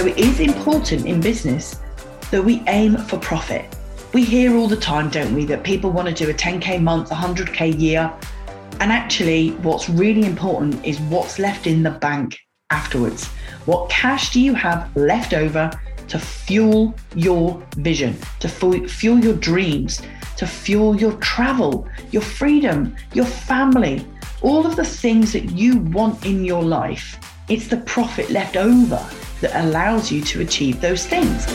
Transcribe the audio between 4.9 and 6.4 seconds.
don't we, that people want to do a